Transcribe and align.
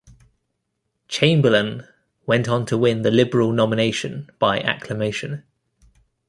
Chamberlain 1.09 1.87
went 2.25 2.49
on 2.49 2.65
to 2.65 2.75
win 2.75 3.03
the 3.03 3.11
Liberal 3.11 3.51
nomination 3.51 4.31
by 4.39 4.59
acclamation. 4.59 5.43